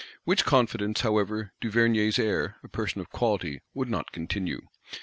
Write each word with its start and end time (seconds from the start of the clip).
Which 0.23 0.45
confidence, 0.45 1.01
however, 1.01 1.53
Duvernier's 1.61 2.17
Heir, 2.17 2.55
a 2.63 2.67
person 2.67 3.01
of 3.01 3.11
quality, 3.11 3.61
would 3.75 3.87
not 3.87 4.11
continue. 4.11 4.61